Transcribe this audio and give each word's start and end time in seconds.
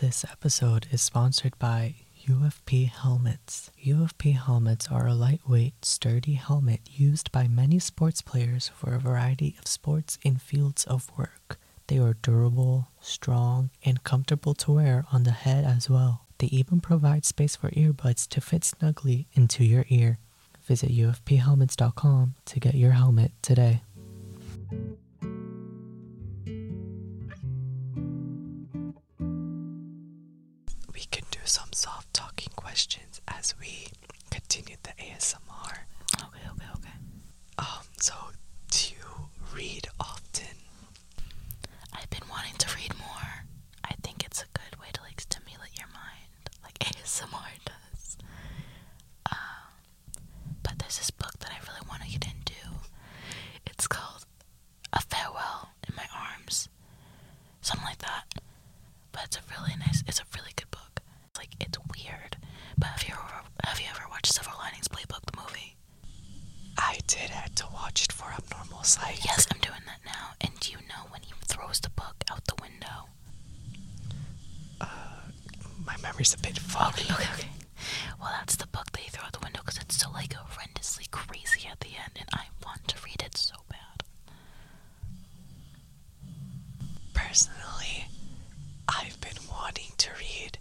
This 0.00 0.24
episode 0.30 0.86
is 0.92 1.02
sponsored 1.02 1.58
by 1.58 1.96
UFP 2.28 2.88
helmets. 2.88 3.72
UFP 3.84 4.36
helmets 4.36 4.86
are 4.86 5.08
a 5.08 5.14
lightweight, 5.14 5.84
sturdy 5.84 6.34
helmet 6.34 6.82
used 6.92 7.32
by 7.32 7.48
many 7.48 7.80
sports 7.80 8.22
players 8.22 8.68
for 8.68 8.94
a 8.94 9.00
variety 9.00 9.56
of 9.58 9.66
sports 9.66 10.16
and 10.24 10.40
fields 10.40 10.84
of 10.84 11.10
work. 11.18 11.58
They 11.88 11.98
are 11.98 12.14
durable, 12.22 12.88
strong, 13.00 13.70
and 13.84 14.04
comfortable 14.04 14.54
to 14.54 14.72
wear 14.72 15.04
on 15.12 15.24
the 15.24 15.32
head 15.32 15.64
as 15.64 15.90
well. 15.90 16.26
They 16.38 16.46
even 16.46 16.80
provide 16.80 17.24
space 17.24 17.56
for 17.56 17.70
earbuds 17.70 18.28
to 18.28 18.40
fit 18.40 18.62
snugly 18.62 19.26
into 19.32 19.64
your 19.64 19.84
ear. 19.88 20.18
Visit 20.64 20.90
ufphelmets.com 20.90 22.34
to 22.44 22.60
get 22.60 22.74
your 22.74 22.92
helmet 22.92 23.32
today. 23.42 23.82
Some 31.48 31.72
soft 31.72 32.12
talking 32.12 32.52
questions 32.56 33.20
as 33.26 33.54
we 33.60 33.86
continue 34.30 34.76
the 34.82 34.90
ASMR. 35.02 35.78
Okay, 36.14 36.44
okay, 36.52 36.66
okay. 36.76 36.96
Um, 37.58 37.84
so 37.98 38.14
do 38.70 38.78
you 38.94 39.28
read 39.56 39.88
often? 39.98 40.56
I've 41.92 42.10
been 42.10 42.28
wanting 42.30 42.54
to 42.58 42.74
read 42.76 42.92
more. 42.98 43.44
I 43.84 43.94
think 44.02 44.24
it's 44.24 44.42
a 44.42 44.46
good 44.52 44.78
way 44.80 44.88
to 44.92 45.02
like 45.02 45.20
stimulate 45.20 45.76
your 45.78 45.88
mind, 45.88 46.50
like 46.62 46.78
ASMR 46.80 47.52
does. 47.64 48.16
Um, 49.30 49.72
but 50.62 50.78
there's 50.78 50.98
this 50.98 51.10
book 51.10 51.38
that 51.40 51.50
I 51.50 51.58
really 51.66 51.86
want 51.88 52.02
to 52.02 52.08
get 52.08 52.24
into. 52.26 52.54
It's 53.66 53.86
called 53.86 54.26
A 54.92 55.00
Farewell 55.00 55.70
in 55.88 55.94
My 55.96 56.06
Arms, 56.14 56.68
something 57.62 57.86
like 57.86 57.98
that. 57.98 58.24
But 59.12 59.24
it's 59.24 59.36
a 59.36 59.40
really 59.50 59.74
nice. 59.78 60.02
It's 60.06 60.20
a 60.20 60.24
really 60.36 60.52
good 60.56 60.70
book. 60.70 61.00
Like 61.36 61.50
it's 61.60 61.78
weird. 61.96 62.36
But 62.76 62.88
have 62.88 63.02
you 63.08 63.14
ever 63.14 63.42
have 63.64 63.80
you 63.80 63.86
ever 63.90 64.08
watched 64.10 64.32
Silver 64.32 64.50
Linings 64.58 64.88
Playbook 64.88 65.24
the 65.30 65.36
movie? 65.40 65.76
I 66.76 66.98
did 67.06 67.30
had 67.98 68.08
to 68.08 68.22
watch 68.24 68.36
it 68.38 68.48
for 68.48 68.54
Abnormal 68.54 68.84
Psych. 68.84 69.24
Yes, 69.24 69.46
I'm 69.52 69.60
doing 69.60 69.80
that 69.86 70.00
now. 70.04 70.30
And 70.40 70.52
do 70.60 70.72
you 70.72 70.78
know 70.88 71.06
when 71.10 71.22
he 71.22 71.32
throws 71.46 71.80
the 71.80 71.90
book 71.90 72.16
out 72.30 72.44
the 72.46 72.54
window? 72.60 73.08
Uh, 74.80 74.86
my 75.84 75.96
memory's 76.02 76.34
a 76.34 76.38
bit 76.38 76.58
foggy. 76.58 77.02
Okay, 77.04 77.14
okay, 77.14 77.32
okay. 77.34 77.48
Well, 78.20 78.30
that's 78.38 78.56
the 78.56 78.66
book 78.66 78.90
that 78.92 79.04
you 79.04 79.10
throw 79.10 79.24
out 79.24 79.32
the 79.32 79.40
window 79.44 79.60
because 79.64 79.78
it's 79.78 79.96
so 79.96 80.10
like 80.10 80.30
horrendously 80.34 81.10
crazy 81.10 81.66
at 81.70 81.80
the 81.80 81.88
end, 81.88 82.12
and 82.18 82.28
I 82.32 82.46
want 82.64 82.86
to 82.88 82.96
read 83.04 83.22
it 83.24 83.36
so 83.36 83.54
bad. 83.68 84.02
Personally, 87.14 88.06
I've 88.88 89.20
been 89.20 89.38
wanting 89.50 89.92
to 89.98 90.10
read 90.18 90.58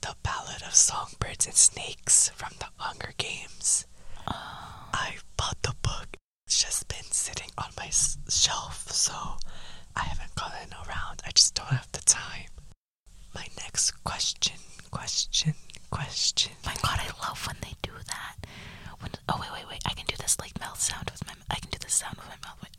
The 0.00 0.14
Ballad 0.22 0.62
of 0.66 0.74
Songbirds 0.74 1.46
and 1.46 1.54
Snakes 1.54 2.28
from 2.30 2.52
the 2.58 2.66
Hunger 2.76 3.12
Games. 3.18 3.86
I 4.26 5.16
bought 5.36 5.60
the 5.62 5.74
book. 5.82 6.16
It's 6.54 6.62
just 6.62 6.86
been 6.86 7.10
sitting 7.10 7.50
on 7.58 7.66
my 7.76 7.88
shelf, 7.90 8.86
so 8.88 9.12
I 9.96 10.02
haven't 10.04 10.36
gotten 10.36 10.72
around. 10.86 11.20
I 11.26 11.32
just 11.34 11.56
don't 11.56 11.66
have 11.66 11.90
the 11.90 12.00
time. 12.02 12.46
My 13.34 13.44
next 13.58 13.90
question, 14.04 14.54
question, 14.92 15.54
question. 15.90 16.52
Oh 16.64 16.68
my 16.70 16.74
God, 16.80 17.00
I 17.02 17.10
love 17.26 17.44
when 17.48 17.56
they 17.60 17.74
do 17.82 17.90
that. 18.06 18.46
When 19.00 19.10
oh 19.28 19.38
wait, 19.40 19.50
wait, 19.52 19.68
wait, 19.68 19.80
I 19.84 19.94
can 19.94 20.06
do 20.06 20.14
this 20.16 20.38
like 20.38 20.58
mouth 20.60 20.80
sound 20.80 21.10
with 21.10 21.26
my. 21.26 21.32
I 21.50 21.56
can 21.56 21.70
do 21.70 21.78
this 21.80 21.94
sound 21.94 22.16
with 22.18 22.26
my 22.28 22.36
mouth. 22.48 22.58
Wait. 22.62 22.76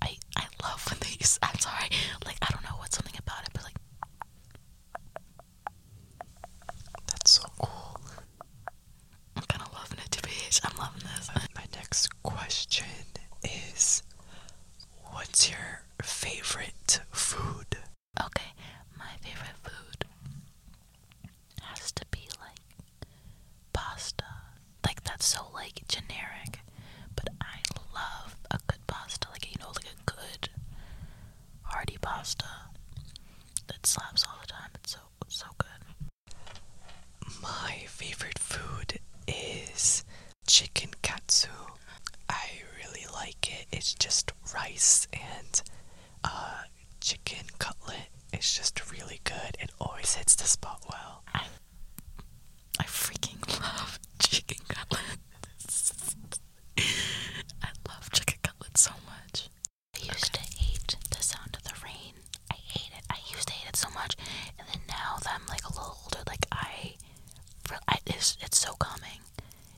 I 0.00 0.16
I 0.36 0.44
love 0.62 0.86
when 0.88 1.00
they 1.00 1.16
use. 1.18 1.40
I'm 1.42 1.58
sorry, 1.58 1.88
like 2.24 2.36
I 2.40 2.46
don't 2.52 2.62
know 2.62 2.76
what's 2.78 2.96
something 2.96 3.18
about 3.18 3.42
it, 3.42 3.50
but 3.52 3.64
like 3.64 3.74
That's 7.06 7.30
so 7.32 7.42
cool. 7.58 8.00
I'm 9.36 9.42
kind 9.44 9.62
of 9.62 9.72
loving 9.72 9.98
it 10.04 10.10
to 10.12 10.22
be. 10.22 10.30
I'm 10.64 10.76
loving 10.78 11.02
this. 11.16 11.30
My 11.54 11.64
next 11.74 12.22
question 12.22 12.86
is 13.44 14.02
What's 15.12 15.50
your 15.50 15.82
favorite 16.02 17.00
food? 17.12 17.76
Okay, 18.20 18.50
my 18.98 19.12
favorite 19.22 19.56
food 19.62 20.04
has 21.62 21.92
to 21.92 22.04
be 22.10 22.28
like 22.40 23.08
pasta. 23.72 24.24
Like 24.84 25.02
that's 25.04 25.26
so 25.26 25.46
like 25.54 25.82
generic, 25.88 26.60
but 27.16 27.28
I 27.40 27.60
love 27.94 28.36
a 28.50 28.58
good 28.66 28.86
pasta. 28.86 29.28
Like 29.30 29.50
you 29.50 29.58
know, 29.60 29.68
like 29.74 29.86
a 29.86 30.10
good 30.10 30.48
hearty 31.62 31.98
pasta 32.00 32.46
that 33.68 33.86
slaps 33.86 34.24
all 34.24 34.38
the 34.40 34.46
time. 34.48 34.70
It's 34.76 34.92
so 34.92 34.98
it's 35.26 35.38
so 35.38 35.46
good. 35.58 35.68
My 37.42 37.84
favorite 37.86 38.38
food 38.38 38.98
is 39.26 40.04
chicken 40.46 40.90
katsu. 41.02 41.48
I 42.28 42.46
really 42.78 43.06
like 43.12 43.50
it. 43.50 43.66
It's 43.72 43.94
just 43.94 44.32
rice 44.54 45.06
and 45.12 45.62
uh, 46.24 46.62
chicken 47.00 47.46
cutlet. 47.58 48.08
It's 48.32 48.56
just 48.56 48.90
really 48.92 49.20
good. 49.24 49.56
It 49.60 49.70
always 50.08 50.14
hits 50.16 50.36
the 50.36 50.44
spot 50.46 50.80
well. 50.90 51.22
I 51.34 51.42
I 52.80 52.84
freaking 52.84 53.40
love 53.60 53.98
chicken 54.18 54.58
cutlets. 54.68 55.92
I 56.78 57.68
love 57.88 58.10
chicken 58.12 58.38
cutlets 58.42 58.80
so 58.82 58.92
much. 59.04 59.48
I 59.96 60.06
used 60.12 60.32
to 60.34 60.40
hate 60.40 60.96
the 61.10 61.22
sound 61.22 61.56
of 61.56 61.64
the 61.64 61.74
rain. 61.84 62.14
I 62.50 62.54
hate 62.54 62.92
it. 62.96 63.04
I 63.10 63.16
used 63.34 63.48
to 63.48 63.54
hate 63.54 63.68
it 63.68 63.76
so 63.76 63.90
much, 63.90 64.16
and 64.58 64.66
then 64.68 64.80
now 64.88 65.16
that 65.22 65.32
I'm 65.34 65.46
like 65.48 65.64
a 65.64 65.68
little 65.74 65.98
older, 66.04 66.22
like 66.26 66.46
I, 66.52 66.94
re- 67.70 67.84
I 67.88 67.98
it's 68.06 68.36
it's 68.40 68.58
so 68.58 68.72
calming. 68.78 69.20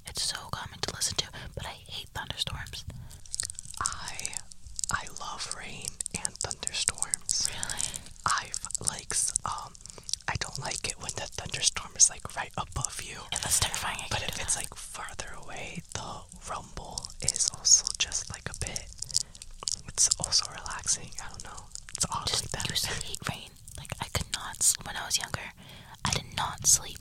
It's 0.07 0.23
so 0.23 0.39
calming 0.53 0.81
to 0.83 0.95
listen 0.95 1.17
to. 1.17 1.27
But 1.57 1.67
I 1.67 1.77
hate 1.89 2.09
thunderstorms. 2.15 2.85
I 3.81 4.15
I 4.93 5.07
love 5.21 5.55
rain 5.59 5.89
and 6.15 6.35
thunderstorms. 6.35 7.49
Really? 7.51 7.87
I've 8.27 8.61
like 8.89 9.09
s- 9.13 9.33
um 9.45 9.73
I 10.29 10.35
don't 10.39 10.59
like 10.61 10.87
it 10.89 11.01
when 11.01 11.13
the 11.17 11.27
thunderstorm 11.27 11.93
is 11.97 12.09
like 12.11 12.23
you. 13.03 13.17
That's 13.31 13.61
terrifying. 13.61 13.99
I 14.03 14.07
But 14.11 14.23
if 14.23 14.41
it's 14.41 14.55
that. 14.55 14.63
like 14.63 14.75
farther 14.75 15.31
away, 15.43 15.83
the 15.95 16.23
rumble 16.49 17.05
is 17.23 17.49
also 17.57 17.87
just 17.99 18.31
like 18.31 18.49
a 18.49 18.59
bit. 18.65 18.87
It's 19.89 20.09
also 20.19 20.47
relaxing. 20.51 21.11
I 21.23 21.29
don't 21.31 21.45
know. 21.45 21.65
It's 21.95 22.07
odd 22.11 22.27
just 22.27 22.45
like 22.53 22.63
that. 22.63 22.71
used 22.71 22.85
to 22.85 22.91
hate 23.07 23.19
rain. 23.31 23.51
Like 23.79 23.93
I 24.01 24.07
could 24.13 24.27
not 24.35 24.57
s- 24.61 24.75
when 24.85 24.97
I 24.97 25.05
was 25.07 25.19
younger. 25.19 25.53
I 26.05 26.11
did 26.13 26.37
not 26.37 26.67
sleep 26.67 26.99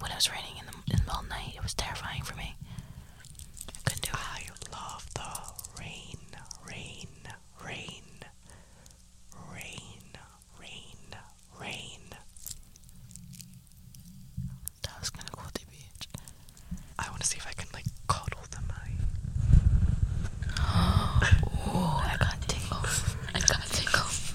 when 0.00 0.10
it 0.10 0.14
was 0.16 0.30
raining 0.30 0.56
in 0.58 0.66
the, 0.66 0.72
in 0.92 0.98
the 0.98 1.04
middle 1.04 1.20
of 1.20 1.22
the 1.24 1.28
night. 1.30 1.52
It 1.56 1.62
was 1.62 1.74
terrifying 1.74 2.22
for 2.22 2.34
me. 2.36 2.56
I 3.68 3.78
couldn't 3.84 4.02
do 4.02 4.10
it. 4.12 4.18
I 4.18 4.42
love 4.72 5.06
the 5.14 5.80
rain, 5.80 6.18
rain, 6.66 7.08
rain, 7.64 8.02
rain, 10.60 11.16
rain. 11.60 12.00
That 14.82 15.00
was 15.00 15.10
kind 15.10 15.28
of 15.28 15.32
cool, 15.36 15.50
TBH. 15.52 16.06
I 16.98 17.09
want 17.20 17.24
to 17.24 17.36
see 17.36 17.38
if 17.38 17.46
I 17.46 17.52
can 17.52 17.68
like 17.74 17.84
cuddle 18.08 18.40
the 18.50 18.60
mic. 18.62 18.96
Oh, 21.66 22.02
I 22.02 22.16
got 22.16 22.40
tingles. 22.48 23.14
I 23.34 23.40
got 23.40 23.66
tingles. 23.66 24.32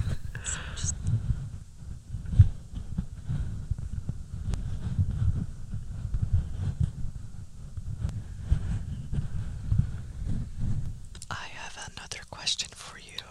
I 11.32 11.48
have 11.56 11.90
another 11.92 12.20
question 12.30 12.70
for 12.76 13.00
you, 13.00 13.24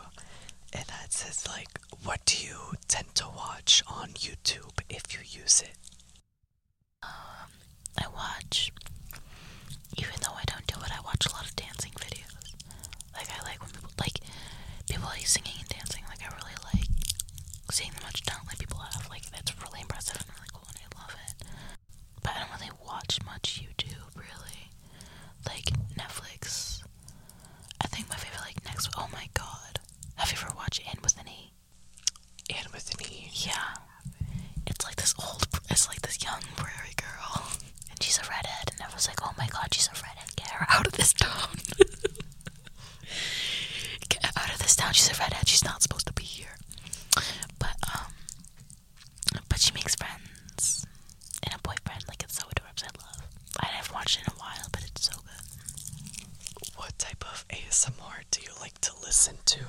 and 0.72 0.84
that 0.86 1.12
says 1.12 1.46
like, 1.46 1.80
what 2.02 2.24
do 2.26 2.44
you 2.44 2.58
tend 2.88 3.14
to 3.14 3.26
watch 3.28 3.84
on 3.86 4.08
YouTube 4.14 4.80
if 4.88 5.12
you 5.14 5.20
use 5.42 5.60
it? 5.62 5.76
her 40.54 40.66
out 40.70 40.86
of 40.86 40.92
this 40.92 41.12
town. 41.12 41.48
Get 44.08 44.24
out 44.36 44.52
of 44.52 44.58
this 44.58 44.76
town. 44.76 44.92
She's 44.92 45.10
a 45.10 45.14
redhead. 45.20 45.48
She's 45.48 45.64
not 45.64 45.82
supposed 45.82 46.06
to 46.06 46.12
be 46.12 46.24
here. 46.24 46.56
But 47.58 47.76
um, 47.94 48.12
but 49.48 49.60
she 49.60 49.72
makes 49.72 49.94
friends 49.94 50.86
and 51.42 51.54
a 51.54 51.58
boyfriend. 51.58 52.04
Like 52.08 52.22
it's 52.22 52.36
so 52.36 52.44
adorable. 52.50 52.64
I 52.82 52.90
love. 53.04 53.28
I 53.60 53.66
haven't 53.66 53.94
watched 53.94 54.20
it 54.20 54.26
in 54.28 54.32
a 54.34 54.38
while, 54.38 54.68
but 54.72 54.84
it's 54.84 55.06
so 55.06 55.12
good. 55.16 56.76
What 56.76 56.98
type 56.98 57.24
of 57.32 57.44
ASMR 57.48 58.24
do 58.30 58.40
you 58.42 58.50
like 58.60 58.78
to 58.82 58.92
listen 59.02 59.36
to? 59.46 59.60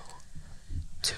To 1.03 1.15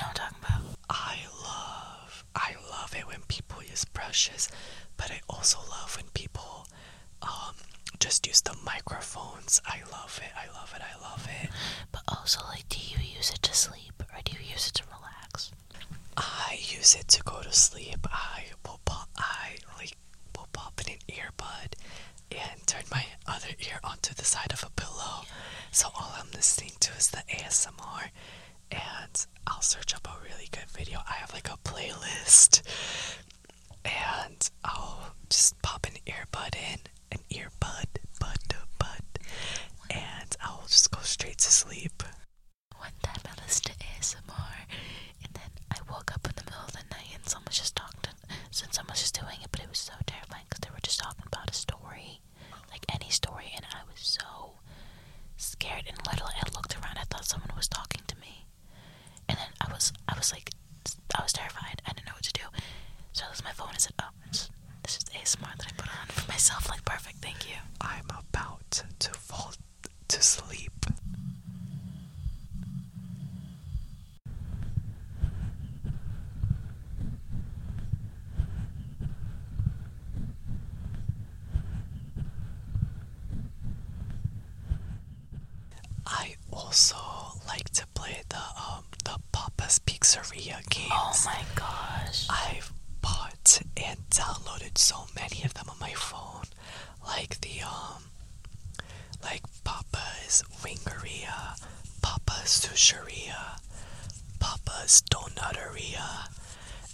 know 0.00 0.06
what 0.08 0.20
I'm 0.20 0.34
talking 0.40 0.64
about. 0.64 0.76
I 0.88 1.16
love, 1.42 2.24
I 2.34 2.54
love 2.70 2.94
it 2.96 3.06
when 3.06 3.20
people 3.28 3.62
use 3.62 3.84
brushes, 3.84 4.48
but 4.96 5.10
I 5.10 5.20
also 5.28 5.58
love 5.70 5.96
when 5.96 6.06
people 6.14 6.66
um, 7.22 7.54
just 7.98 8.26
use 8.26 8.40
the 8.40 8.56
microphones. 8.64 9.60
I 9.66 9.80
love 9.92 10.20
it, 10.22 10.30
I 10.36 10.46
love 10.58 10.72
it, 10.74 10.82
I 10.82 11.00
love 11.02 11.26
it. 11.42 11.50
But 11.92 12.02
also, 12.08 12.40
like, 12.48 12.68
do 12.68 12.78
you 12.78 12.98
use 13.16 13.30
it 13.30 13.42
to 13.42 13.54
sleep 13.54 14.02
or 14.12 14.18
do 14.24 14.32
you 14.32 14.50
use 14.52 14.68
it 14.68 14.74
to 14.74 14.84
relax? 14.86 15.52
I 16.16 16.58
use 16.60 16.94
it 16.94 17.08
to 17.08 17.22
go 17.22 17.42
to 17.42 17.52
sleep. 17.52 18.06
I 18.10 18.44
will 18.66 18.80
pop, 18.84 19.08
I 19.18 19.56
like 19.78 19.96
will 20.36 20.48
pop 20.52 20.80
in 20.86 20.94
an 20.94 20.98
earbud 21.08 21.74
and 22.32 22.66
turn 22.66 22.82
my 22.90 23.04
other 23.26 23.48
ear 23.60 23.78
onto 23.84 24.14
the 24.14 24.24
side 24.24 24.52
of 24.52 24.62
a 24.64 24.70
pillow. 24.70 25.24
So 25.70 25.88
all 25.94 26.12
I'm 26.18 26.30
listening 26.34 26.72
to 26.80 26.92
is 26.94 27.08
the 27.10 27.22
ASMR 27.56 28.10
and 28.70 29.26
I'll 29.46 29.62
search 29.62 29.94
up 29.94 30.06
a 30.06 30.22
really 30.22 30.48
good 30.50 30.68
video. 30.68 30.98
I 31.08 31.14
have 31.14 31.32
like 31.32 31.48
a 31.48 31.56
playlist 31.64 32.60
and 33.84 34.50
I'll 34.62 35.14
just 35.30 35.60
pop 35.62 35.86
an 35.86 35.94
earbud 36.06 36.54
in, 36.54 36.80
an 37.12 37.20
earbud, 37.30 37.86
bud, 38.20 38.54
bud, 38.78 39.02
and 39.90 40.36
I'll 40.42 40.64
just 40.68 40.90
go 40.90 41.00
straight 41.02 41.38
to 41.38 41.50
sleep. 41.50 42.02
One 42.76 42.90
time 43.02 43.20
I 43.24 43.42
listened 43.42 43.66
to 43.66 43.86
ASMR, 43.86 44.66
and 45.24 45.32
then 45.32 45.50
I 45.70 45.76
woke 45.90 46.12
up 46.14 46.26
in 46.26 46.32
the 46.36 46.44
middle 46.44 46.64
of 46.66 46.72
the 46.72 46.84
night, 46.90 47.14
and 47.14 47.24
someone 47.26 47.46
was 47.48 47.58
just 47.58 47.74
talking. 47.76 48.00
To, 48.02 48.10
since 48.50 48.76
someone 48.76 48.92
was 48.92 49.00
just 49.00 49.18
doing 49.18 49.38
it, 49.42 49.48
but 49.50 49.60
it 49.60 49.68
was 49.68 49.78
so 49.78 49.94
terrifying 50.06 50.44
because 50.48 50.60
they 50.60 50.70
were 50.70 50.82
just 50.82 50.98
talking 51.00 51.24
about 51.26 51.50
a 51.50 51.54
story, 51.54 52.20
like 52.70 52.84
any 52.92 53.10
story, 53.10 53.52
and 53.56 53.64
I 53.72 53.80
was 53.90 54.00
so 54.00 54.52
scared 55.36 55.84
and 55.88 55.98
little. 56.06 56.26
I 56.26 56.42
looked 56.54 56.76
around, 56.76 56.98
I 56.98 57.04
thought 57.04 57.24
someone 57.24 57.50
was 57.56 57.68
talking 57.68 58.02
to 58.06 58.16
me, 58.18 58.46
and 59.28 59.38
then 59.38 59.48
I 59.60 59.72
was, 59.72 59.92
I 60.08 60.16
was 60.16 60.32
like, 60.32 60.50
I 61.18 61.22
was 61.22 61.32
terrified. 61.32 61.82
I 61.86 61.92
didn't 61.92 62.06
know 62.06 62.12
what 62.14 62.24
to 62.24 62.32
do, 62.32 62.42
so 63.12 63.24
I 63.26 63.30
was 63.30 63.44
my 63.44 63.52
phone 63.52 63.70
and 63.70 63.80
said, 63.80 63.94
"Oh, 64.00 64.10
it's, 64.28 64.50
this 64.82 64.98
is 64.98 65.04
the 65.04 65.12
ASMR 65.18 65.56
that 65.56 65.66
I 65.66 65.72
put 65.76 65.88
on 65.88 66.06
for 66.08 66.28
myself." 66.30 66.68
Like 66.68 66.84
perfect, 66.84 67.18
thank 67.18 67.48
you. 67.48 67.56
I'm 67.80 68.06
about 68.10 68.82
to 69.00 69.10
fall 69.14 69.52
to 70.08 70.22
sleep. 70.22 70.72
I 86.08 86.36
also 86.56 86.96
like 87.46 87.68
to 87.70 87.86
play 87.94 88.22
the 88.28 88.36
um 88.36 88.84
the 89.04 89.18
Papa's 89.32 89.78
Pizzeria 89.80 90.66
games. 90.70 90.90
Oh 90.92 91.22
my 91.26 91.42
gosh. 91.54 92.26
I've 92.30 92.72
bought 93.02 93.60
and 93.76 93.98
downloaded 94.10 94.78
so 94.78 95.06
many 95.14 95.42
of 95.44 95.54
them 95.54 95.66
on 95.70 95.78
my 95.80 95.92
phone, 95.92 96.44
like 97.06 97.40
the 97.40 97.62
um, 97.62 98.02
like 99.22 99.42
Papa's 99.64 100.42
Wingeria, 100.62 101.58
Papa's 102.02 102.50
Sushiria, 102.64 103.58
Papa's 104.40 105.02
Donuteria, 105.10 106.28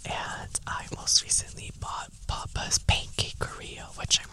and 0.05 0.61
I 0.67 0.87
most 0.97 1.23
recently 1.23 1.70
bought 1.81 2.11
Papa's 2.26 2.79
Pancakeria, 2.79 3.97
which 3.99 4.20
I'm, 4.20 4.29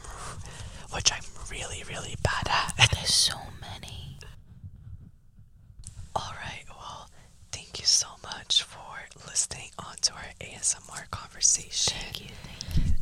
which 0.94 1.12
I'm 1.12 1.24
really 1.52 1.84
really 1.88 2.16
bad 2.24 2.48
at. 2.50 2.90
There's 2.94 3.14
so 3.14 3.38
many. 3.62 4.18
Alright, 6.16 6.66
well, 6.70 7.10
thank 7.52 7.80
you 7.80 7.86
so 7.86 8.08
much 8.24 8.64
for 8.64 8.80
listening 9.40 9.72
on 9.80 9.96
to 10.02 10.12
our 10.14 10.32
ASMR 10.42 11.10
conversation. 11.12 11.94
Thank 11.98 12.20
you, 12.20 12.36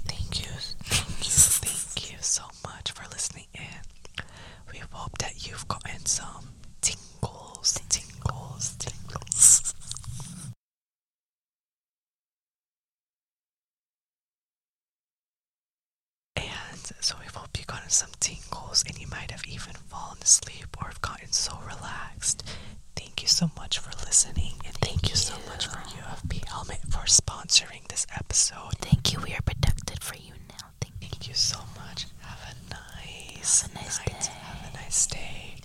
thank 0.06 0.40
you. 0.40 0.52
Thank 0.84 1.26
you, 1.26 1.32
thank 1.32 2.12
you, 2.12 2.18
so 2.22 2.44
much 2.64 2.92
for 2.92 3.10
listening 3.12 3.48
in. 3.56 4.24
We 4.72 4.78
hope 4.92 5.18
that 5.18 5.48
you've 5.48 5.68
gotten 5.68 6.06
some 6.06 6.50
tingles, 6.82 7.80
tingles, 7.90 8.76
tingles. 8.78 9.74
And 16.36 16.46
so 17.00 17.16
we 17.20 17.26
hope 17.34 17.50
you've 17.58 17.66
gotten 17.66 17.90
some 17.90 18.12
tingles 18.20 18.84
and 18.88 19.00
you 19.00 19.08
might 19.08 19.32
have 19.32 19.44
even 19.48 19.74
fallen 19.74 20.20
asleep 20.22 20.68
or 20.80 20.88
have 20.90 21.02
gotten 21.02 21.32
so 21.32 21.58
relaxed. 21.66 22.44
Thank 22.96 23.24
you 23.24 23.28
so 23.28 23.50
much 23.58 23.80
for 23.80 23.90
listening 24.06 24.54
and 24.66 24.66
thank, 24.66 24.66
you 24.66 24.67
so 25.18 25.34
much 25.50 25.68
for 25.68 25.78
UFP 25.78 26.46
Helmet 26.48 26.80
for 26.90 27.06
sponsoring 27.06 27.88
this 27.90 28.06
episode. 28.16 28.74
Thank 28.82 29.14
you. 29.14 29.20
We 29.20 29.34
are 29.34 29.42
protected 29.42 30.04
for 30.04 30.16
you 30.16 30.34
now. 30.50 30.68
Thank, 30.82 30.96
Thank 31.02 31.28
you. 31.28 31.34
so 31.34 31.58
much. 31.76 32.06
Have 32.22 32.40
a 32.52 32.74
nice, 32.74 33.62
have 33.62 33.72
a 33.72 33.76
nice 33.76 33.98
night. 34.00 34.22
Day. 34.22 34.32
Have 34.42 34.74
a 34.74 34.78
nice 34.78 35.08
day. 35.08 35.56